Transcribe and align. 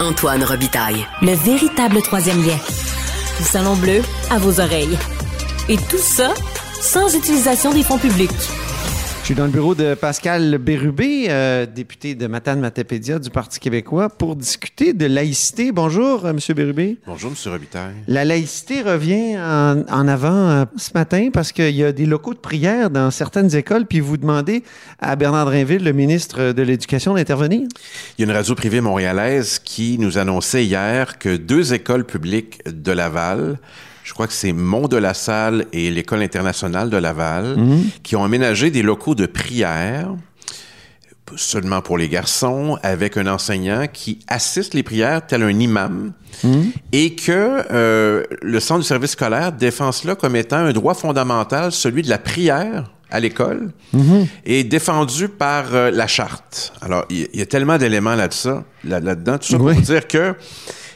Antoine 0.00 0.44
Robitaille. 0.44 1.06
Le 1.22 1.32
véritable 1.32 2.00
troisième 2.02 2.40
lien. 2.46 2.56
Du 3.36 3.44
Salon 3.44 3.74
Bleu 3.76 4.00
à 4.30 4.38
vos 4.38 4.60
oreilles. 4.60 4.96
Et 5.68 5.76
tout 5.76 5.98
ça 5.98 6.34
sans 6.80 7.14
utilisation 7.16 7.72
des 7.72 7.82
fonds 7.82 7.98
publics. 7.98 8.30
Je 9.28 9.34
suis 9.34 9.38
dans 9.38 9.44
le 9.44 9.52
bureau 9.52 9.74
de 9.74 9.92
Pascal 9.92 10.56
Bérubé, 10.56 11.26
euh, 11.28 11.66
député 11.66 12.14
de 12.14 12.26
Matane 12.26 12.60
Matapédia 12.60 13.18
du 13.18 13.28
Parti 13.28 13.60
québécois, 13.60 14.08
pour 14.08 14.36
discuter 14.36 14.94
de 14.94 15.04
laïcité. 15.04 15.70
Bonjour, 15.70 16.24
euh, 16.24 16.30
M. 16.30 16.38
Bérubé. 16.56 16.96
Bonjour, 17.06 17.30
M. 17.32 17.52
Robitaille. 17.52 17.92
La 18.06 18.24
laïcité 18.24 18.80
revient 18.80 19.36
en, 19.36 19.84
en 19.86 20.08
avant 20.08 20.48
euh, 20.48 20.64
ce 20.78 20.92
matin 20.94 21.28
parce 21.30 21.52
qu'il 21.52 21.76
y 21.76 21.84
a 21.84 21.92
des 21.92 22.06
locaux 22.06 22.32
de 22.32 22.38
prière 22.38 22.88
dans 22.88 23.10
certaines 23.10 23.54
écoles, 23.54 23.84
puis 23.84 24.00
vous 24.00 24.16
demandez 24.16 24.62
à 24.98 25.14
Bernard 25.14 25.44
Drinville, 25.44 25.84
le 25.84 25.92
ministre 25.92 26.52
de 26.52 26.62
l'Éducation, 26.62 27.12
d'intervenir. 27.12 27.68
Il 28.16 28.22
y 28.22 28.24
a 28.24 28.30
une 28.30 28.34
radio 28.34 28.54
privée 28.54 28.80
montréalaise 28.80 29.58
qui 29.58 29.98
nous 29.98 30.16
annonçait 30.16 30.64
hier 30.64 31.18
que 31.18 31.36
deux 31.36 31.74
écoles 31.74 32.06
publiques 32.06 32.62
de 32.66 32.92
Laval 32.92 33.58
je 34.08 34.14
crois 34.14 34.26
que 34.26 34.32
c'est 34.32 34.54
Mont 34.54 34.88
de 34.88 34.96
la 34.96 35.12
Salle 35.12 35.66
et 35.74 35.90
l'École 35.90 36.22
internationale 36.22 36.88
de 36.88 36.96
Laval, 36.96 37.58
qui 38.02 38.16
ont 38.16 38.24
aménagé 38.24 38.70
des 38.70 38.80
locaux 38.80 39.14
de 39.14 39.26
prière 39.26 40.14
seulement 41.36 41.82
pour 41.82 41.98
les 41.98 42.08
garçons, 42.08 42.78
avec 42.82 43.18
un 43.18 43.26
enseignant 43.26 43.84
qui 43.92 44.20
assiste 44.26 44.72
les 44.72 44.82
prières 44.82 45.26
tel 45.26 45.42
un 45.42 45.50
imam, 45.50 46.14
et 46.92 47.16
que 47.16 47.64
euh, 47.70 48.24
le 48.40 48.60
centre 48.60 48.80
du 48.80 48.86
service 48.86 49.10
scolaire 49.10 49.52
défend 49.52 49.92
cela 49.92 50.14
comme 50.14 50.36
étant 50.36 50.56
un 50.56 50.72
droit 50.72 50.94
fondamental, 50.94 51.70
celui 51.70 52.00
de 52.00 52.08
la 52.08 52.16
prière 52.16 52.90
à 53.10 53.20
l'école, 53.20 53.72
est 54.46 54.64
défendu 54.64 55.28
par 55.28 55.74
euh, 55.74 55.90
la 55.90 56.06
charte. 56.06 56.72
Alors, 56.80 57.04
il 57.10 57.28
y, 57.34 57.42
a 57.42 57.46
tellement 57.46 57.76
d'éléments 57.76 58.14
là-dedans, 58.14 59.36
tout 59.36 59.48
ça 59.48 59.58
pour 59.58 59.70
dire 59.74 60.08
que 60.08 60.34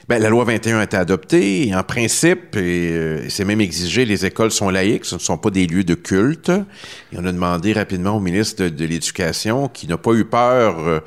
ben, 0.08 0.20
la 0.20 0.28
loi 0.28 0.44
21 0.44 0.78
a 0.78 0.84
été 0.84 0.96
adoptée 0.96 1.68
et 1.68 1.74
en 1.74 1.82
principe, 1.82 2.56
et, 2.56 2.90
euh, 2.92 3.28
c'est 3.28 3.44
même 3.44 3.60
exigé, 3.60 4.04
les 4.04 4.26
écoles 4.26 4.50
sont 4.50 4.68
laïques, 4.68 5.04
ce 5.04 5.14
ne 5.14 5.20
sont 5.20 5.38
pas 5.38 5.50
des 5.50 5.66
lieux 5.66 5.84
de 5.84 5.94
culte. 5.94 6.50
Et 7.12 7.16
on 7.18 7.24
a 7.24 7.32
demandé 7.32 7.72
rapidement 7.72 8.16
au 8.16 8.20
ministre 8.20 8.66
de, 8.66 8.84
l'Éducation, 8.84 9.68
qui 9.68 9.86
n'a 9.86 9.96
pas 9.96 10.12
eu 10.12 10.24
peur 10.24 10.76
euh, 10.80 11.00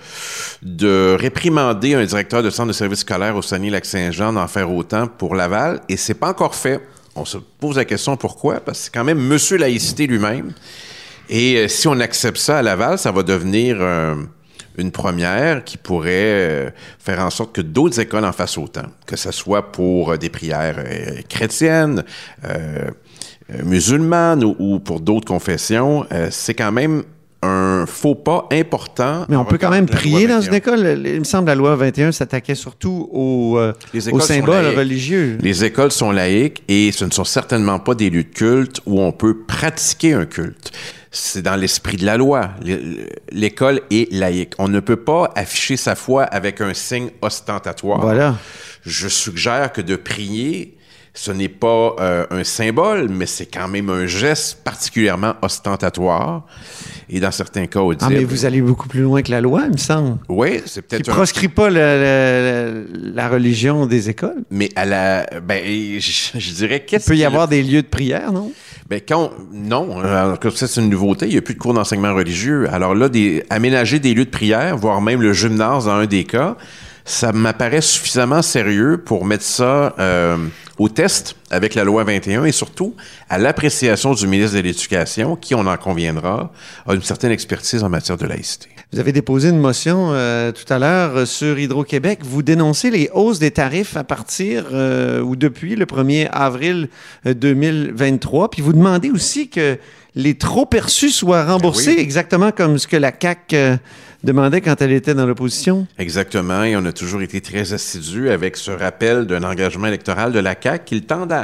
de 0.62 1.16
réprimander 1.20 1.96
un 1.96 2.06
directeur 2.06 2.42
de 2.42 2.50
centre 2.50 2.70
de 2.70 2.74
service 2.74 3.00
scolaire 3.00 3.36
au 3.36 3.42
Saguenay-Lac-Saint-Jean 3.42 4.34
d'en 4.34 4.48
faire 4.48 4.72
autant 4.72 5.08
pour 5.08 5.36
Laval, 5.36 5.82
et 5.90 5.98
c'est 5.98 6.14
pas 6.14 6.30
encore 6.30 6.56
fait. 6.56 6.80
On 7.16 7.26
se 7.26 7.38
pose 7.38 7.76
la 7.78 7.86
question 7.86 8.16
pourquoi, 8.16 8.60
parce 8.60 8.80
que 8.80 8.84
c'est 8.86 8.94
quand 8.94 9.04
même 9.04 9.20
Monsieur 9.20 9.58
Laïcité 9.58 10.08
lui-même. 10.08 10.54
Et 11.30 11.58
euh, 11.58 11.68
si 11.68 11.88
on 11.88 12.00
accepte 12.00 12.38
ça 12.38 12.60
à 12.60 12.62
Laval, 12.62 12.98
ça 12.98 13.12
va 13.12 13.24
devenir 13.24 13.78
une 14.78 14.92
première 14.92 15.64
qui 15.64 15.78
pourrait 15.78 16.10
euh, 16.14 16.70
faire 17.00 17.20
en 17.20 17.30
sorte 17.30 17.54
que 17.54 17.62
d'autres 17.62 18.00
écoles 18.00 18.26
en 18.26 18.32
fassent 18.32 18.58
autant, 18.58 18.88
que 19.06 19.16
ce 19.16 19.32
soit 19.32 19.72
pour 19.72 20.12
euh, 20.12 20.18
des 20.18 20.30
prières 20.30 20.78
euh, 20.80 21.22
chrétiennes, 21.30 22.04
euh, 22.46 22.90
musulmanes 23.64 24.44
ou, 24.44 24.56
ou 24.60 24.80
pour 24.80 25.00
d'autres 25.00 25.28
confessions. 25.28 26.06
Euh, 26.12 26.30
c'est 26.32 26.54
quand 26.54 26.72
même 26.72 27.04
un 27.46 27.86
faux 27.86 28.16
pas 28.16 28.48
important. 28.52 29.26
Mais 29.30 29.36
on 29.36 29.46
peut 29.46 29.58
quand 29.58 29.70
même 29.70 29.86
prier 29.86 30.28
dans 30.28 30.40
21. 30.40 30.48
une 30.50 30.54
école. 30.56 31.02
Il 31.06 31.20
me 31.20 31.24
semble 31.24 31.46
que 31.46 31.50
la 31.50 31.56
loi 31.56 31.76
21 31.76 32.12
s'attaquait 32.12 32.56
surtout 32.56 33.08
aux, 33.12 33.58
euh, 33.60 33.74
aux 34.12 34.20
symboles 34.20 34.76
religieux. 34.76 35.38
Les 35.42 35.64
écoles 35.64 35.92
sont 35.92 36.12
laïques 36.12 36.64
et 36.68 36.92
ce 36.92 37.06
ne 37.06 37.12
sont 37.12 37.24
certainement 37.24 37.80
pas 37.80 37.94
des 37.94 38.10
lieux 38.10 38.24
de 38.24 38.30
culte 38.30 38.82
où 38.86 39.00
on 39.00 39.12
peut 39.12 39.38
pratiquer 39.46 40.14
un 40.14 40.26
culte. 40.26 40.72
C'est 41.18 41.42
dans 41.42 41.56
l'esprit 41.56 41.96
de 41.96 42.06
la 42.06 42.18
loi. 42.18 42.50
L'école 43.32 43.80
est 43.90 44.12
laïque. 44.12 44.52
On 44.58 44.68
ne 44.68 44.82
peut 44.82 44.98
pas 44.98 45.32
afficher 45.36 45.78
sa 45.78 45.96
foi 45.96 46.24
avec 46.24 46.60
un 46.60 46.74
signe 46.74 47.10
ostentatoire. 47.22 48.02
Voilà. 48.02 48.36
Je 48.86 49.08
suggère 49.08 49.72
que 49.72 49.80
de 49.80 49.96
prier, 49.96 50.76
ce 51.14 51.32
n'est 51.32 51.48
pas 51.48 51.96
euh, 52.02 52.26
un 52.32 52.44
symbole, 52.44 53.08
mais 53.08 53.28
c'est 53.28 53.46
quand 53.46 53.70
même 53.70 53.90
un 53.90 54.06
geste 54.08 54.58
particulièrement 54.66 55.36
ostentatoire. 55.42 56.46
Et 57.10 57.22
dans 57.22 57.32
certains 57.32 57.68
cas, 57.68 57.80
audible. 57.80 58.04
Ah, 58.06 58.10
mais 58.10 58.26
vous 58.26 58.44
allez 58.46 58.62
beaucoup 58.62 58.90
plus 58.90 59.02
loin 59.04 59.22
que 59.22 59.32
la 59.32 59.40
loi, 59.40 59.62
il 59.68 59.72
me 59.72 59.78
semble. 59.78 60.18
Oui, 60.28 60.62
c'est 60.66 60.82
Qui 60.82 60.88
peut-être 60.98 61.10
un 61.10 61.14
proscrit 61.14 61.48
pas 61.48 61.70
le- 61.70 61.76
le- 61.76 62.88
la 63.14 63.30
religion 63.30 63.86
des 63.86 64.10
écoles. 64.10 64.44
Mais 64.52 64.70
à 64.76 64.84
la, 64.84 65.26
ben, 65.42 65.64
je, 66.00 66.40
je 66.40 66.52
dirais 66.52 66.78
Il 66.84 66.86
qu'est-ce 66.86 67.08
peut 67.08 67.16
y 67.16 67.24
avoir 67.24 67.48
des 67.48 67.64
lieux 67.64 67.84
de 67.84 67.88
prière, 67.88 68.34
non? 68.34 68.52
Ben 68.88 69.02
quand 69.08 69.32
on- 69.32 69.32
non, 69.52 70.36
que 70.40 70.50
ça 70.52 70.68
c'est 70.68 70.80
une 70.82 70.90
nouveauté, 70.90 71.26
il 71.26 71.32
n'y 71.32 71.38
a 71.38 71.42
plus 71.42 71.56
de 71.56 71.60
cours 71.60 71.74
d'enseignement 71.74 72.14
religieux. 72.14 72.68
Alors 72.72 72.94
là, 72.94 73.10
des, 73.10 73.44
aménager 73.50 74.00
des 74.00 74.14
lieux 74.14 74.26
de 74.26 74.30
prière, 74.30 74.78
voire 74.78 75.02
même 75.02 75.22
le 75.22 75.34
gymnase 75.34 75.86
dans 75.86 75.92
un 75.92 76.06
des 76.06 76.24
cas, 76.24 76.56
ça 77.04 77.32
m'apparaît 77.32 77.82
suffisamment 77.82 78.42
sérieux 78.44 78.98
pour 79.04 79.26
mettre 79.26 79.44
ça 79.44 79.96
euh, 80.00 80.38
au 80.78 80.88
test 80.90 81.36
avec 81.52 81.76
la 81.76 81.84
loi 81.84 82.04
21 82.04 82.46
et 82.46 82.52
surtout 82.52 82.96
à 83.30 83.38
l'appréciation 83.38 84.14
du 84.14 84.28
ministre 84.28 84.58
de 84.58 84.62
l'Éducation, 84.62 85.36
qui, 85.36 85.56
on 85.56 85.66
en 85.68 85.78
conviendra, 85.78 86.52
a 86.88 86.94
une 86.94 87.04
certaine 87.04 87.32
expertise 87.32 87.84
en 87.84 87.90
matière 87.90 88.18
de 88.18 88.26
laïcité. 88.26 88.70
Vous 88.94 89.00
avez 89.00 89.12
déposé 89.12 89.50
une 89.50 89.60
motion 89.60 90.12
euh, 90.14 90.52
tout 90.52 90.72
à 90.72 90.80
l'heure 90.80 91.18
euh, 91.18 91.26
sur 91.26 91.58
Hydro-Québec. 91.60 92.20
Vous 92.24 92.44
dénoncez 92.44 92.90
les 92.92 93.10
hausses 93.14 93.40
des 93.40 93.52
tarifs 93.52 93.98
à 93.98 94.04
partir 94.04 94.66
euh, 94.72 95.22
ou 95.22 95.36
depuis 95.36 95.76
le 95.76 95.86
1er 95.86 96.30
avril 96.32 96.90
euh, 97.26 97.34
2023. 97.34 98.52
Puis 98.52 98.62
vous 98.62 98.74
demandez 98.74 99.10
aussi 99.10 99.50
que 99.50 99.78
les 100.16 100.36
trop 100.36 100.66
perçus 100.66 101.10
soient 101.10 101.44
remboursés, 101.46 101.88
Ben 101.88 101.98
oui. 101.98 102.04
exactement 102.04 102.52
comme 102.52 102.78
ce 102.78 102.88
que 102.88 102.96
la 102.96 103.12
CAQ 103.12 103.56
euh, 103.56 103.76
demandait 104.24 104.62
quand 104.62 104.82
elle 104.82 104.94
était 104.94 105.14
dans 105.14 105.26
l'opposition. 105.26 105.88
Exactement, 106.00 106.64
et 106.64 106.76
on 106.78 106.86
a 106.86 106.94
toujours 106.94 107.22
été 107.22 107.42
très 107.42 107.74
assidus 107.74 108.30
avec 108.30 108.56
ce 108.56 108.72
rappel 108.72 109.26
d'un 109.26 109.44
engagement 109.44 109.88
électoral 109.88 110.32
de 110.32 110.40
la 110.40 110.56
CAQ 110.60 110.86
qu'ils 110.86 111.04
tendent 111.04 111.34
à, 111.34 111.35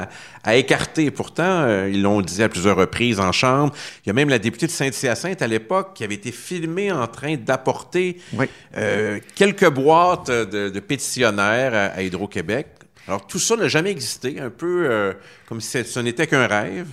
à 0.43 0.55
écarter. 0.55 1.11
Pourtant, 1.11 1.43
euh, 1.63 1.89
ils 1.91 2.01
l'ont 2.01 2.21
dit 2.21 2.41
à 2.43 2.49
plusieurs 2.49 2.77
reprises 2.77 3.19
en 3.19 3.31
Chambre. 3.31 3.73
Il 4.05 4.07
y 4.07 4.09
a 4.09 4.13
même 4.13 4.29
la 4.29 4.39
députée 4.39 4.67
de 4.67 4.71
Saint-Hyacinthe 4.71 5.41
à 5.41 5.47
l'époque 5.47 5.91
qui 5.95 6.03
avait 6.03 6.15
été 6.15 6.31
filmée 6.31 6.91
en 6.91 7.07
train 7.07 7.35
d'apporter 7.35 8.17
Oui. 8.33 8.45
euh, 8.77 9.19
quelques 9.35 9.69
boîtes 9.69 10.29
de, 10.31 10.69
de 10.69 10.79
pétitionnaires 10.79 11.73
à, 11.73 11.97
à 11.97 12.01
Hydro-Québec. 12.01 12.67
Alors, 13.07 13.25
tout 13.27 13.39
ça 13.39 13.55
n'a 13.55 13.67
jamais 13.67 13.89
existé, 13.91 14.39
un 14.39 14.49
peu 14.51 14.85
euh, 14.89 15.13
comme 15.47 15.59
si 15.59 15.83
ce 15.83 15.99
n'était 15.99 16.27
qu'un 16.27 16.45
rêve, 16.47 16.87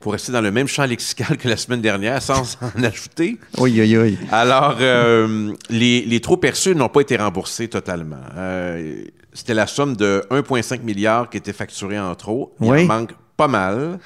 pour 0.00 0.12
rester 0.12 0.32
dans 0.32 0.40
le 0.40 0.50
même 0.50 0.66
champ 0.68 0.84
lexical 0.84 1.36
que 1.36 1.48
la 1.48 1.56
semaine 1.56 1.80
dernière, 1.80 2.20
sans 2.22 2.56
en 2.78 2.82
ajouter. 2.82 3.38
Oui, 3.58 3.74
oui, 3.78 3.96
oui. 3.96 4.18
Alors, 4.30 4.76
euh, 4.80 5.52
les, 5.68 6.02
les 6.02 6.20
trop 6.20 6.36
perçus 6.36 6.74
n'ont 6.74 6.88
pas 6.88 7.00
été 7.02 7.16
remboursés 7.16 7.68
totalement. 7.68 8.16
Euh, 8.36 9.04
C'était 9.32 9.54
la 9.54 9.66
somme 9.66 9.96
de 9.96 10.24
1,5 10.30 10.82
milliard 10.82 11.30
qui 11.30 11.36
était 11.38 11.52
facturée 11.52 11.98
en 11.98 12.14
trop. 12.14 12.54
Il 12.60 12.70
Oui. 12.70 12.82
en 12.84 12.86
manque 12.86 13.12
pas 13.36 13.48
mal. 13.48 13.98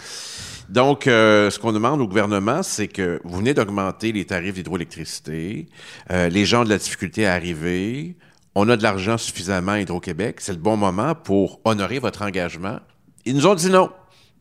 Donc, 0.68 1.06
euh, 1.06 1.50
ce 1.50 1.58
qu'on 1.58 1.72
demande 1.72 2.00
au 2.00 2.08
gouvernement, 2.08 2.62
c'est 2.62 2.88
que 2.88 3.20
vous 3.24 3.38
venez 3.38 3.54
d'augmenter 3.54 4.12
les 4.12 4.24
tarifs 4.24 4.54
d'hydroélectricité. 4.54 5.66
Euh, 6.10 6.28
les 6.28 6.44
gens 6.44 6.62
ont 6.62 6.64
de 6.64 6.70
la 6.70 6.78
difficulté 6.78 7.26
à 7.26 7.34
arriver. 7.34 8.16
On 8.54 8.68
a 8.68 8.76
de 8.76 8.82
l'argent 8.82 9.18
suffisamment 9.18 9.72
à 9.72 9.80
Hydro-Québec. 9.80 10.36
C'est 10.40 10.52
le 10.52 10.58
bon 10.58 10.76
moment 10.76 11.14
pour 11.14 11.60
honorer 11.64 11.98
votre 11.98 12.22
engagement. 12.22 12.78
Ils 13.24 13.34
nous 13.34 13.46
ont 13.46 13.54
dit 13.54 13.70
non. 13.70 13.90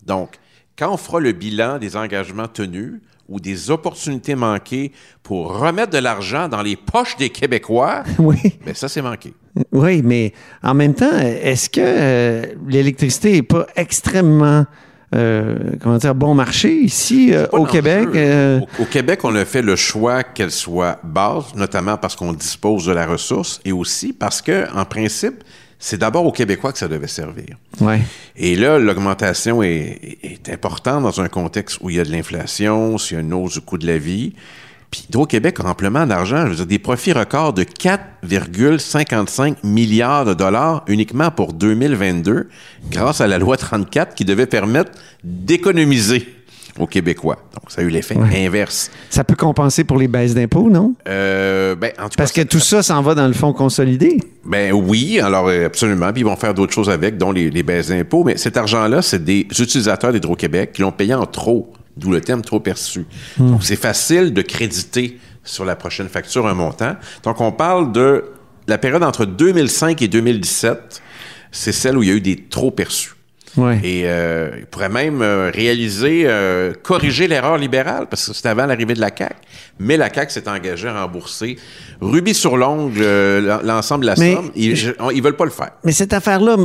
Donc, 0.05 0.37
quand 0.77 0.91
on 0.93 0.97
fera 0.97 1.19
le 1.19 1.31
bilan 1.31 1.77
des 1.77 1.95
engagements 1.95 2.47
tenus 2.47 2.93
ou 3.27 3.39
des 3.39 3.71
opportunités 3.71 4.35
manquées 4.35 4.91
pour 5.23 5.57
remettre 5.57 5.91
de 5.91 5.97
l'argent 5.97 6.47
dans 6.47 6.61
les 6.61 6.75
poches 6.75 7.17
des 7.17 7.29
Québécois, 7.29 8.03
Oui. 8.19 8.37
ben 8.65 8.75
ça, 8.75 8.87
c'est 8.87 9.01
manqué. 9.01 9.33
Oui, 9.71 10.01
mais 10.03 10.33
en 10.61 10.73
même 10.73 10.93
temps, 10.93 11.17
est-ce 11.17 11.69
que 11.69 11.79
euh, 11.81 12.45
l'électricité 12.67 13.31
n'est 13.31 13.41
pas 13.41 13.65
extrêmement, 13.75 14.65
euh, 15.15 15.55
comment 15.81 15.97
dire, 15.97 16.13
bon 16.13 16.35
marché 16.35 16.75
ici 16.81 17.33
euh, 17.33 17.47
au. 17.53 17.65
Québec? 17.65 18.07
euh, 18.13 18.59
Au, 18.79 18.83
au 18.83 18.85
Québec, 18.85 19.21
on 19.23 19.33
a 19.35 19.45
fait 19.45 19.61
le 19.61 19.75
choix 19.77 20.23
qu'elle 20.23 20.51
soit 20.51 20.99
basse, 21.03 21.55
notamment 21.55 21.97
parce 21.97 22.15
qu'on 22.15 22.33
dispose 22.33 22.85
de 22.85 22.91
la 22.91 23.07
ressource 23.07 23.59
et 23.65 23.71
aussi 23.71 24.11
parce 24.13 24.41
que, 24.41 24.67
en 24.77 24.85
principe, 24.85 25.43
c'est 25.79 25.97
d'abord 25.97 26.25
aux 26.25 26.31
Québécois 26.31 26.71
que 26.71 26.77
ça 26.77 26.87
devait 26.87 27.07
servir. 27.07 27.57
ouais. 27.81 28.01
Et 28.35 28.55
là, 28.55 28.79
l'augmentation 28.79 29.61
est, 29.63 30.17
est 30.23 30.49
importante 30.49 31.03
dans 31.03 31.21
un 31.21 31.27
contexte 31.27 31.79
où 31.81 31.89
il 31.89 31.97
y 31.97 31.99
a 31.99 32.03
de 32.03 32.11
l'inflation, 32.11 32.97
s'il 32.97 33.15
y 33.15 33.19
a 33.19 33.23
une 33.23 33.33
hausse 33.33 33.53
du 33.53 33.61
coût 33.61 33.77
de 33.77 33.87
la 33.87 33.97
vie. 33.97 34.33
Puis 34.91 35.05
Hydro-Québec 35.09 35.59
a 35.59 35.67
amplement 35.67 36.05
d'argent. 36.05 36.45
Je 36.45 36.51
veux 36.51 36.55
dire, 36.57 36.65
des 36.67 36.79
profits 36.79 37.11
records 37.13 37.53
de 37.53 37.63
4,55 37.63 39.55
milliards 39.63 40.25
de 40.25 40.33
dollars 40.33 40.83
uniquement 40.87 41.31
pour 41.31 41.53
2022 41.53 42.49
grâce 42.91 43.19
à 43.19 43.27
la 43.27 43.37
loi 43.37 43.57
34 43.57 44.15
qui 44.15 44.25
devait 44.25 44.45
permettre 44.45 44.91
d'économiser 45.23 46.34
aux 46.79 46.87
Québécois. 46.87 47.37
Donc, 47.53 47.71
ça 47.71 47.81
a 47.81 47.83
eu 47.85 47.89
l'effet 47.89 48.15
Ouais. 48.17 48.45
inverse. 48.45 48.91
Ça 49.09 49.23
peut 49.23 49.35
compenser 49.35 49.83
pour 49.85 49.97
les 49.97 50.07
baisses 50.07 50.33
d'impôts, 50.33 50.69
non? 50.69 50.93
Euh, 51.07 51.75
ben, 51.75 51.91
en 51.99 52.09
tout 52.09 52.17
Parce 52.17 52.31
que 52.31 52.41
tout 52.41 52.59
ça 52.59 52.83
s'en 52.83 53.01
va 53.01 53.15
dans 53.15 53.27
le 53.27 53.33
fonds 53.33 53.53
consolidé. 53.53 54.19
Ben 54.45 54.73
oui, 54.73 55.19
alors 55.19 55.47
euh, 55.47 55.65
absolument. 55.65 56.11
Puis 56.11 56.21
ils 56.21 56.25
vont 56.25 56.35
faire 56.35 56.53
d'autres 56.53 56.73
choses 56.73 56.89
avec, 56.89 57.17
dont 57.17 57.31
les, 57.31 57.49
les 57.49 57.63
baisses 57.63 57.87
d'impôts. 57.87 58.23
Mais 58.25 58.37
cet 58.37 58.57
argent-là, 58.57 59.01
c'est 59.01 59.23
des 59.23 59.47
utilisateurs 59.57 60.11
d'Hydro-Québec 60.11 60.71
qui 60.73 60.81
l'ont 60.81 60.91
payé 60.91 61.13
en 61.13 61.25
trop, 61.25 61.71
d'où 61.97 62.11
le 62.11 62.19
terme 62.21 62.41
trop 62.41 62.59
perçu. 62.59 63.05
Donc 63.37 63.63
c'est 63.63 63.75
facile 63.77 64.33
de 64.33 64.41
créditer 64.41 65.17
sur 65.43 65.63
la 65.65 65.75
prochaine 65.75 66.09
facture 66.09 66.45
un 66.47 66.53
montant. 66.53 66.95
Donc 67.23 67.39
on 67.39 67.51
parle 67.51 67.91
de 67.93 68.25
la 68.67 68.77
période 68.77 69.03
entre 69.03 69.25
2005 69.25 70.01
et 70.01 70.07
2017, 70.07 71.01
c'est 71.51 71.71
celle 71.71 71.97
où 71.97 72.03
il 72.03 72.09
y 72.09 72.11
a 72.11 72.15
eu 72.15 72.21
des 72.21 72.35
trop 72.35 72.71
perçus. 72.71 73.13
Ouais. 73.57 73.79
Et 73.83 74.03
euh, 74.05 74.49
il 74.59 74.65
pourrait 74.65 74.89
même 74.89 75.21
euh, 75.21 75.49
réaliser, 75.53 76.23
euh, 76.25 76.73
corriger 76.83 77.27
l'erreur 77.27 77.57
libérale, 77.57 78.07
parce 78.09 78.27
que 78.27 78.33
c'était 78.33 78.49
avant 78.49 78.65
l'arrivée 78.65 78.93
de 78.95 78.99
la 79.01 79.09
CAQ. 79.15 79.35
Mais 79.79 79.97
la 79.97 80.13
CAQ 80.13 80.31
s'est 80.33 80.49
engagée 80.49 80.87
à 80.87 81.03
rembourser 81.03 81.57
rubis 82.01 82.33
sur 82.33 82.57
l'ongle 82.57 82.99
euh, 83.01 83.59
l'ensemble 83.63 84.01
de 84.01 84.07
la 84.07 84.15
Mais- 84.17 84.33
somme. 84.35 84.51
Ils, 84.55 84.93
ils 85.13 85.21
veulent 85.23 85.35
pas 85.37 85.45
le 85.45 85.51
faire. 85.51 85.71
Mais 85.83 85.91
cette 85.91 86.13
affaire-là 86.13 86.57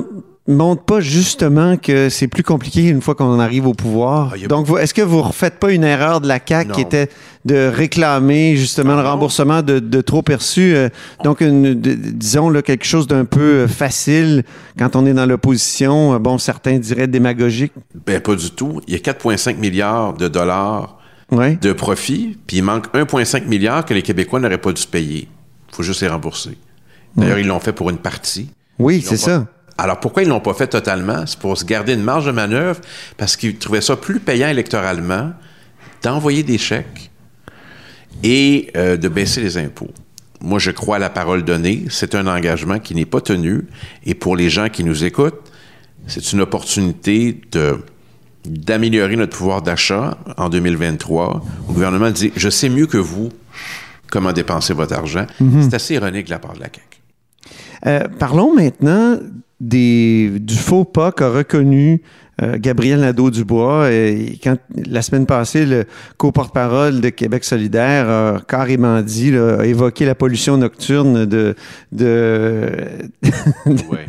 montre 0.48 0.82
pas 0.82 1.00
justement 1.00 1.76
que 1.76 2.08
c'est 2.08 2.26
plus 2.26 2.42
compliqué 2.42 2.88
une 2.88 3.00
fois 3.02 3.14
qu'on 3.14 3.38
arrive 3.38 3.66
au 3.66 3.74
pouvoir. 3.74 4.32
Ah, 4.34 4.46
Donc, 4.48 4.68
est-ce 4.80 4.94
que 4.94 5.02
vous 5.02 5.22
refaites 5.22 5.58
pas 5.60 5.70
une 5.70 5.84
erreur 5.84 6.20
de 6.20 6.26
la 6.26 6.40
CAQ 6.44 6.72
qui 6.72 6.80
était 6.80 7.08
de 7.44 7.68
réclamer 7.68 8.56
justement 8.56 8.96
le 8.96 9.02
non. 9.02 9.10
remboursement 9.10 9.62
de, 9.62 9.78
de 9.78 10.00
trop 10.00 10.22
perçus? 10.22 10.74
euh, 10.74 10.88
donc, 11.22 11.40
une, 11.40 11.74
de- 11.80 11.94
disons 11.94 12.50
là, 12.50 12.62
quelque 12.62 12.84
chose 12.84 13.06
d'un 13.06 13.24
peu 13.24 13.40
euh, 13.40 13.68
facile 13.68 14.42
quand 14.78 14.96
on 14.96 15.06
est 15.06 15.14
dans 15.14 15.26
l'opposition. 15.26 16.14
euh, 16.14 16.18
Bon, 16.18 16.36
certains 16.38 16.78
diraient 16.78 17.06
démagogique? 17.06 17.72
Ben, 18.06 18.20
pas 18.20 18.34
du 18.34 18.50
tout. 18.50 18.80
Il 18.88 18.94
y 18.94 18.96
a 18.96 19.00
4,5 19.00 19.56
milliards 19.58 20.14
de 20.14 20.26
dollars 20.28 20.96
Ouais. 21.30 21.56
de 21.62 21.72
profit, 21.72 22.36
puis 22.48 22.56
il 22.56 22.62
manque 22.64 22.92
1,5 22.92 23.46
milliard 23.46 23.84
que 23.84 23.94
les 23.94 24.02
Québécois 24.02 24.40
n'auraient 24.40 24.58
pas 24.58 24.72
dû 24.72 24.82
se 24.82 24.88
payer. 24.88 25.28
Il 25.70 25.76
faut 25.76 25.84
juste 25.84 26.00
les 26.02 26.08
rembourser. 26.08 26.58
D'ailleurs, 27.16 27.38
ils 27.38 27.46
l'ont 27.46 27.60
fait 27.60 27.72
pour 27.72 27.88
une 27.90 27.98
partie. 27.98 28.50
Oui, 28.80 29.00
c'est 29.06 29.16
ça. 29.16 29.46
Alors, 29.80 29.98
pourquoi 29.98 30.22
ils 30.22 30.28
l'ont 30.28 30.40
pas 30.40 30.52
fait 30.52 30.66
totalement? 30.66 31.24
C'est 31.26 31.38
pour 31.38 31.56
se 31.56 31.64
garder 31.64 31.94
une 31.94 32.02
marge 32.02 32.26
de 32.26 32.32
manœuvre, 32.32 32.80
parce 33.16 33.36
qu'ils 33.36 33.56
trouvaient 33.56 33.80
ça 33.80 33.96
plus 33.96 34.20
payant 34.20 34.48
électoralement 34.48 35.32
d'envoyer 36.02 36.42
des 36.42 36.58
chèques 36.58 37.10
et 38.22 38.70
euh, 38.76 38.98
de 38.98 39.08
baisser 39.08 39.40
les 39.40 39.56
impôts. 39.56 39.90
Moi, 40.42 40.58
je 40.58 40.70
crois 40.70 40.96
à 40.96 40.98
la 40.98 41.08
parole 41.08 41.44
donnée. 41.44 41.84
C'est 41.88 42.14
un 42.14 42.26
engagement 42.26 42.78
qui 42.78 42.94
n'est 42.94 43.06
pas 43.06 43.22
tenu. 43.22 43.66
Et 44.04 44.14
pour 44.14 44.36
les 44.36 44.50
gens 44.50 44.68
qui 44.68 44.84
nous 44.84 45.04
écoutent, 45.04 45.50
c'est 46.06 46.32
une 46.32 46.40
opportunité 46.40 47.40
de 47.52 47.78
d'améliorer 48.46 49.16
notre 49.16 49.36
pouvoir 49.36 49.60
d'achat 49.60 50.16
en 50.38 50.48
2023. 50.48 51.44
Le 51.68 51.74
gouvernement 51.74 52.10
dit, 52.10 52.32
je 52.36 52.48
sais 52.48 52.70
mieux 52.70 52.86
que 52.86 52.96
vous 52.96 53.28
comment 54.10 54.32
dépenser 54.32 54.72
votre 54.72 54.94
argent. 54.94 55.26
C'est 55.60 55.74
assez 55.74 55.94
ironique 55.94 56.24
de 56.24 56.30
la 56.30 56.38
part 56.38 56.54
de 56.54 56.60
la 56.60 56.66
CAQ. 56.66 56.80
Euh, 57.86 58.08
parlons 58.18 58.54
maintenant 58.54 59.18
des, 59.60 60.30
du 60.40 60.54
faux 60.54 60.84
pas 60.84 61.12
qu'a 61.12 61.28
reconnu 61.28 62.02
euh, 62.42 62.56
Gabriel 62.58 63.00
Nadeau-Dubois. 63.00 63.90
Et 63.92 64.38
quand, 64.42 64.56
la 64.86 65.02
semaine 65.02 65.26
passée, 65.26 65.66
le 65.66 65.84
co-porte-parole 66.16 67.02
de 67.02 67.10
Québec 67.10 67.44
solidaire 67.44 68.08
a 68.08 68.40
carrément 68.48 69.02
dit, 69.02 69.30
là, 69.30 69.58
a 69.60 69.66
évoqué 69.66 70.06
la 70.06 70.14
pollution 70.14 70.56
nocturne 70.56 71.26
de, 71.26 71.54
de, 71.92 72.70
Ouais. 73.66 74.06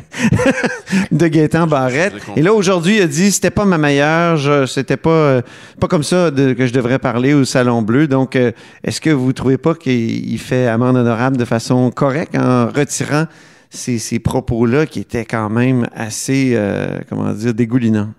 de 1.12 1.27
Gaétan 1.27 1.68
Barrette. 1.68 2.13
Et 2.38 2.42
là, 2.42 2.53
aujourd'hui, 2.53 2.98
il 2.98 3.01
a 3.01 3.07
dit 3.07 3.31
c'était 3.31 3.50
pas 3.50 3.65
ma 3.65 3.77
meilleure, 3.77 4.68
c'était 4.69 4.98
pas, 4.98 5.09
euh, 5.09 5.42
pas 5.80 5.88
comme 5.88 6.03
ça 6.03 6.31
de- 6.31 6.53
que 6.53 6.68
je 6.68 6.74
devrais 6.74 7.00
parler 7.00 7.33
au 7.33 7.44
Salon 7.44 7.81
Bleu. 7.81 8.07
Donc, 8.07 8.36
euh, 8.38 8.51
est-ce 8.83 9.01
que 9.01 9.09
vous 9.09 9.33
trouvez 9.33 9.57
pas 9.57 9.75
qu'il 9.75 10.31
il 10.31 10.39
fait 10.39 10.68
amende 10.68 10.95
honorable 10.95 11.36
de 11.38 11.45
façon 11.45 11.92
correcte 11.92 12.36
en 12.38 12.68
retirant 12.68 13.25
ces, 13.72 13.98
ces 13.98 14.20
propos-là 14.20 14.86
qui 14.86 15.00
étaient 15.00 15.26
quand 15.26 15.50
même 15.50 15.88
assez, 15.96 16.52
euh, 16.54 17.00
comment 17.10 17.32
dire, 17.34 17.54
dégoulinants? 17.54 18.14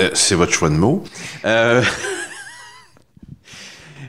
Euh, 0.00 0.10
c'est 0.14 0.36
votre 0.36 0.52
choix 0.52 0.70
de 0.70 0.76
mots. 0.76 1.04
Euh, 1.44 1.82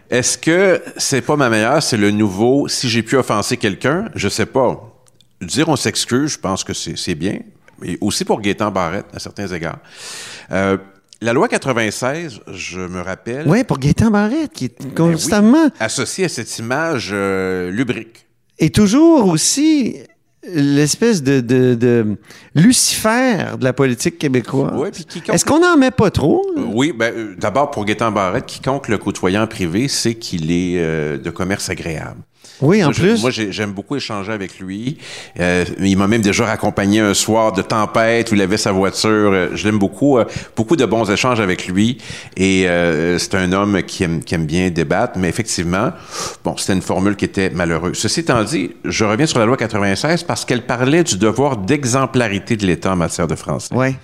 Est-ce 0.10 0.38
que 0.38 0.82
c'est 0.98 1.22
pas 1.22 1.36
ma 1.36 1.50
meilleure, 1.50 1.82
c'est 1.82 1.98
le 1.98 2.12
nouveau 2.12 2.68
si 2.68 2.88
j'ai 2.88 3.02
pu 3.02 3.16
offenser 3.18 3.58
quelqu'un, 3.58 4.10
je 4.14 4.30
sais 4.30 4.46
pas. 4.46 4.90
Dire 5.42 5.68
on 5.70 5.76
s'excuse, 5.76 6.34
je 6.34 6.40
pense 6.40 6.64
que 6.64 6.74
c'est 6.74 7.16
bien. 7.16 7.40
Et 7.84 7.98
aussi 8.00 8.24
pour 8.24 8.40
Gaétan 8.40 8.70
Barrette, 8.70 9.08
à 9.14 9.20
certains 9.20 9.48
égards. 9.48 9.80
Euh, 10.52 10.78
la 11.20 11.34
loi 11.34 11.48
96, 11.48 12.42
je 12.54 12.82
me 12.82 13.02
rappelle, 13.02 13.48
Oui, 13.48 13.64
pour 13.64 13.80
Gaétan 13.80 14.12
Barrette, 14.12 14.54
qui 14.54 14.66
est 14.66 14.82
ben 14.82 15.06
oui, 15.06 15.14
constamment 15.14 15.70
associée 15.80 16.26
à 16.26 16.30
cette 16.30 16.60
image 16.60 17.10
euh, 17.12 17.72
lubrique. 17.72 18.28
Et 18.64 18.70
toujours 18.70 19.28
aussi 19.28 19.98
l'espèce 20.46 21.24
de, 21.24 21.40
de, 21.40 21.74
de 21.74 22.18
Lucifer 22.56 23.58
de 23.60 23.64
la 23.64 23.74
politique 23.74 24.18
québécoise. 24.18 24.92
Puis 24.94 25.06
quiconque- 25.06 25.34
Est-ce 25.36 25.46
qu'on 25.46 25.60
n'en 25.60 25.78
met 25.78 25.92
pas 25.92 26.12
trop? 26.12 26.46
Euh, 26.58 26.62
Oui, 26.74 26.94
ben, 26.98 27.14
euh, 27.16 27.36
d'abord 27.38 27.72
pour 27.72 27.86
Gaétan 27.86 28.12
Barrette, 28.12 28.46
quiconque 28.46 28.88
le 28.90 28.98
côtoyant 28.98 29.48
privé 29.48 29.88
sait 29.88 30.16
qu'il 30.16 30.52
est 30.52 30.76
euh, 30.80 31.18
de 31.18 31.30
commerce 31.30 31.70
agréable. 31.70 32.22
Oui, 32.62 32.84
en 32.84 32.92
je- 32.92 33.02
plus. 33.02 33.22
moi, 33.22 33.32
j'ai- 33.32 33.52
j'aime 33.52 33.72
beaucoup 33.74 33.96
échanger 33.96 34.32
avec 34.32 34.60
lui. 34.60 34.98
Euh, 35.40 35.66
il 35.80 35.98
m'a 35.98 36.08
même 36.08 36.22
déjà 36.22 36.46
raccompagné 36.46 37.00
un 37.02 37.14
soir 37.14 37.52
de 37.52 37.62
tempête 37.62 38.32
où 38.32 38.36
il 38.36 38.42
avait 38.42 38.58
sa 38.58 38.72
voiture. 38.72 39.32
Euh, 39.34 39.50
Je 39.54 39.66
l'aime 39.66 39.80
beaucoup. 39.80 40.18
euh, 40.18 40.26
beaucoup 40.56 40.76
de 40.76 40.86
bons 40.86 41.10
échanges 41.10 41.40
avec 41.40 41.68
lui. 41.68 41.98
Et 42.38 42.68
euh, 42.68 43.18
c'est 43.18 43.36
un 43.36 43.52
homme 43.52 43.82
qui 43.84 44.04
aime, 44.04 44.24
qui 44.24 44.36
aime 44.36 44.46
bien 44.46 44.70
débattre. 44.70 45.18
Mais 45.18 45.30
effectivement, 45.30 45.92
bon, 46.44 46.56
c'était 46.58 46.74
une 46.74 46.82
formule 46.82 47.16
qui 47.16 47.26
était 47.26 47.50
malheureuse. 47.50 47.98
Ceci 47.98 48.22
étant 48.22 48.44
dit, 48.44 48.72
je 48.86 49.04
reviens 49.04 49.26
sur 49.26 49.40
la 49.40 49.46
loi 49.46 49.58
96 49.58 50.24
parce 50.24 50.46
qu'elle 50.46 50.62
parlait 50.64 51.04
du 51.04 51.18
devoir 51.18 51.58
d'exemplarité 51.58 52.56
de 52.56 52.66
l'État 52.66 52.94
en 52.94 52.96
matière 52.96 53.28
de 53.28 53.36
français. 53.36 53.70
Oui. 53.76 53.96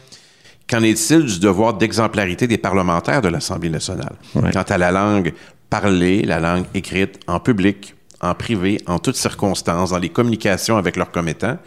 Qu'en 0.70 0.84
est-il 0.84 1.24
du 1.26 1.40
devoir 1.40 1.74
d'exemplarité 1.76 2.46
des 2.48 2.58
parlementaires 2.58 3.22
de 3.22 3.30
l'Assemblée 3.30 3.70
nationale? 3.70 4.14
Quant 4.34 4.64
à 4.70 4.78
la 4.78 4.92
langue 4.92 5.34
parlée, 5.70 6.22
la 6.24 6.40
langue 6.40 6.66
écrite 6.76 7.20
en 7.28 7.40
public, 7.40 7.96
en 8.22 8.34
privé, 8.36 8.80
en 8.86 9.00
toutes 9.00 9.16
circonstances, 9.16 9.92
dans 9.92 9.98
les 9.98 10.10
communications 10.10 10.78
avec 10.78 10.96
leurs 10.96 11.12
commettants, 11.12 11.58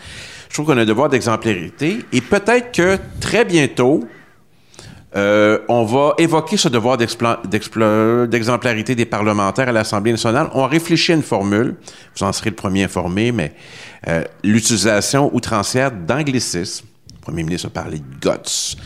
je 0.49 0.55
trouve 0.55 0.67
qu'on 0.67 0.77
a 0.77 0.83
un 0.83 0.87
devoir 0.87 1.09
d'exemplarité 1.09 2.01
et 2.13 2.21
peut-être 2.21 2.73
que 2.73 2.99
très 3.21 3.45
bientôt, 3.45 4.05
euh, 5.15 5.59
on 5.69 5.85
va 5.85 6.15
évoquer 6.19 6.57
ce 6.57 6.69
devoir 6.69 6.97
d'exemplarité 6.97 8.95
des 8.95 9.05
parlementaires 9.05 9.69
à 9.69 9.73
l'Assemblée 9.73 10.13
nationale. 10.13 10.49
On 10.55 10.67
réfléchit 10.67 11.13
à 11.13 11.15
une 11.17 11.23
formule, 11.23 11.77
vous 12.17 12.25
en 12.25 12.33
serez 12.33 12.51
le 12.51 12.57
premier 12.57 12.85
informé, 12.85 13.31
mais 13.31 13.55
euh, 14.09 14.25
l'utilisation 14.43 15.35
outrancière 15.35 15.91
d'anglicisme. 15.91 16.87
Premier 17.23 17.45
ministre 17.45 17.69
a 17.69 17.71
parlé 17.71 17.99
de 17.99 18.05
guts, 18.21 18.77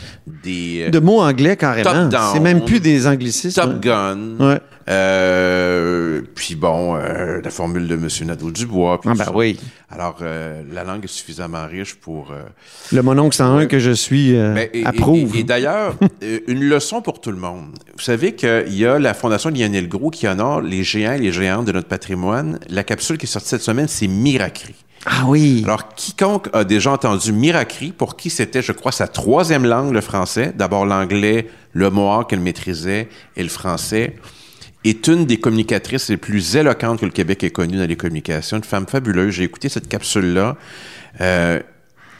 des 0.43 0.83
euh, 0.87 0.89
De 0.91 0.99
mots 0.99 1.21
anglais 1.21 1.57
carrément. 1.57 2.09
C'est 2.33 2.39
même 2.39 2.63
plus 2.63 2.79
des 2.79 3.07
anglicismes. 3.07 3.59
Top 3.61 3.79
Gun, 3.81 4.37
Ouais. 4.39 4.59
euh, 4.89 6.21
puis 6.35 6.55
bon, 6.55 6.95
euh, 6.95 7.41
la 7.43 7.49
formule 7.49 7.87
de 7.87 7.95
M. 7.95 8.07
Nadeau-Dubois. 8.27 9.01
Ah 9.05 9.13
ben 9.15 9.25
ça. 9.25 9.31
oui. 9.35 9.59
Alors, 9.89 10.17
euh, 10.21 10.61
la 10.71 10.83
langue 10.83 11.03
est 11.05 11.07
suffisamment 11.07 11.65
riche 11.65 11.95
pour... 11.95 12.31
euh, 12.31 12.43
Le 12.91 13.01
mononcle 13.01 13.35
101 13.35 13.57
Ouais. 13.57 13.67
que 13.67 13.79
je 13.79 13.91
suis 13.91 14.35
euh, 14.35 14.53
ben, 14.53 14.69
et- 14.73 14.85
approuve. 14.85 15.35
Et, 15.35 15.39
et 15.39 15.43
d'ailleurs, 15.43 15.95
une 16.47 16.63
leçon 16.69 17.01
pour 17.01 17.19
tout 17.21 17.31
le 17.31 17.37
monde. 17.37 17.69
Vous 17.95 18.03
savez 18.03 18.35
qu'il 18.35 18.73
y 18.75 18.85
a 18.85 18.99
la 18.99 19.13
Fondation 19.15 19.49
Lionel 19.49 19.87
Gros 19.89 20.11
qui 20.11 20.27
honore 20.27 20.61
les 20.61 20.83
géants 20.83 21.13
et 21.13 21.19
les 21.19 21.31
géantes 21.31 21.65
de 21.65 21.71
notre 21.71 21.87
patrimoine. 21.87 22.59
La 22.69 22.83
capsule 22.83 23.17
qui 23.17 23.25
est 23.25 23.29
sortie 23.29 23.49
cette 23.49 23.61
semaine, 23.63 23.87
c'est 23.87 24.07
Miracri. 24.07 24.75
Ah 25.09 25.23
oui. 25.25 25.61
Alors, 25.63 25.95
quiconque 25.95 26.49
a 26.51 26.65
déjà 26.65 26.91
entendu 26.91 27.31
Miracri, 27.31 27.93
pour 27.93 28.17
qui 28.17 28.29
c'était, 28.29 28.61
je 28.61 28.73
crois, 28.73 28.91
sa 28.91 29.07
troisième 29.07 29.65
langue, 29.65 29.93
le 29.93 30.01
français, 30.01 30.51
d'abord 30.53 30.85
l'anglais, 30.85 31.47
le 31.71 31.89
mohawk 31.89 32.29
qu'elle 32.29 32.41
maîtrisait, 32.41 33.07
et 33.37 33.43
le 33.43 33.47
français, 33.47 34.17
est 34.83 35.07
une 35.07 35.25
des 35.25 35.39
communicatrices 35.39 36.09
les 36.09 36.17
plus 36.17 36.57
éloquentes 36.57 36.99
que 36.99 37.05
le 37.05 37.11
Québec 37.11 37.41
ait 37.45 37.51
connues 37.51 37.77
dans 37.77 37.87
les 37.87 37.95
communications. 37.95 38.57
Une 38.57 38.65
femme 38.65 38.85
fabuleuse. 38.85 39.35
J'ai 39.35 39.43
écouté 39.43 39.69
cette 39.69 39.87
capsule-là 39.87 40.57
euh, 41.21 41.61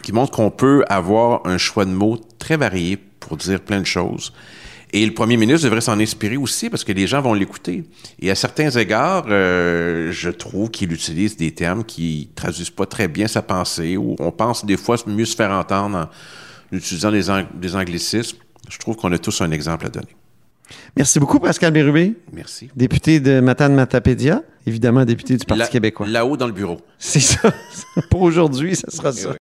qui 0.02 0.14
montre 0.14 0.32
qu'on 0.32 0.50
peut 0.50 0.86
avoir 0.88 1.46
un 1.46 1.58
choix 1.58 1.84
de 1.84 1.92
mots 1.92 2.18
très 2.40 2.56
varié 2.56 2.98
pour 3.20 3.36
dire 3.36 3.60
plein 3.60 3.82
de 3.82 3.86
choses. 3.86 4.32
Et 4.94 5.06
le 5.06 5.14
premier 5.14 5.36
ministre 5.38 5.66
devrait 5.66 5.82
s'en 5.82 6.00
inspirer 6.00 6.38
aussi 6.38 6.70
parce 6.70 6.84
que 6.86 6.94
les 6.94 7.08
gens 7.08 7.22
vont 7.22 7.34
l'écouter. 7.34 7.84
Et 8.22 8.32
à 8.32 8.36
certains 8.36 8.70
égards, 8.70 9.26
euh, 9.28 10.12
je 10.12 10.30
trouve 10.30 10.70
qu'il 10.72 10.94
utilise 10.94 11.36
des 11.36 11.52
termes 11.52 11.84
qui 11.84 12.30
traduisent 12.36 12.70
pas 12.70 12.86
très 12.86 13.08
bien 13.10 13.28
sa 13.28 13.42
pensée 13.42 13.98
ou 13.98 14.16
on 14.20 14.32
pense 14.32 14.66
des 14.66 14.78
fois 14.78 14.96
mieux 15.06 15.26
se 15.26 15.36
faire 15.36 15.52
entendre 15.52 16.10
en 16.72 16.76
utilisant 16.78 17.12
des, 17.12 17.30
ang- 17.30 17.48
des 17.54 17.76
anglicismes. 17.76 18.38
Je 18.70 18.78
trouve 18.78 18.96
qu'on 18.96 19.12
a 19.12 19.18
tous 19.18 19.42
un 19.42 19.52
exemple 19.52 19.86
à 19.88 19.90
donner. 19.90 20.08
Merci 20.98 21.20
beaucoup, 21.20 21.40
Pascal 21.40 21.72
Bérubé, 21.72 22.16
Merci. 22.34 22.70
député 22.76 23.22
de 23.22 23.40
Matane 23.40 23.74
Matapédia, 23.74 24.42
évidemment 24.66 25.06
député 25.06 25.38
du 25.38 25.46
Parti 25.46 25.70
québécois. 25.72 26.08
Là-haut 26.08 26.36
dans 26.36 26.48
le 26.48 26.52
bureau. 26.52 26.78
C'est 27.00 27.22
ça. 27.22 27.54
Pour 28.10 28.22
aujourd'hui, 28.24 28.76
ça 28.76 28.90
sera 28.92 29.14
ça. 29.14 29.30
oui. 29.30 29.36